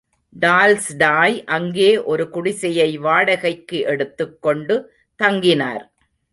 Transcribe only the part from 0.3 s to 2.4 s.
Tolstoy அங்கே ஒரு